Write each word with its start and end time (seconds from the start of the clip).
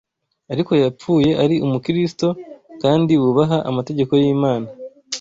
Ariko 0.53 0.71
yapfuye 0.83 1.31
ari 1.43 1.55
Umukristo 1.65 2.27
kandi 2.81 3.11
wubaha 3.21 3.57
amategeko 3.69 4.11
y’Imana. 4.21 4.67